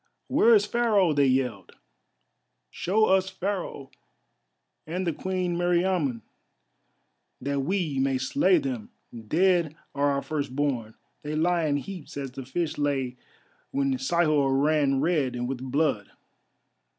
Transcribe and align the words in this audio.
"Where 0.29 0.55
is 0.55 0.65
Pharaoh?" 0.65 1.13
they 1.13 1.27
yelled, 1.27 1.75
"show 2.71 3.05
us 3.05 3.29
Pharaoh 3.29 3.91
and 4.87 5.05
the 5.05 5.13
Queen 5.13 5.55
Meriamun, 5.55 6.23
that 7.39 7.59
we 7.59 7.99
may 7.99 8.17
slay 8.17 8.57
them. 8.57 8.89
Dead 9.27 9.75
are 9.93 10.09
our 10.09 10.23
first 10.23 10.55
born, 10.55 10.95
they 11.21 11.35
lie 11.35 11.65
in 11.67 11.77
heaps 11.77 12.17
as 12.17 12.31
the 12.31 12.47
fish 12.47 12.79
lay 12.79 13.15
when 13.69 13.99
Sihor 13.99 14.57
ran 14.59 15.01
red 15.01 15.35
with 15.47 15.59
blood. 15.61 16.09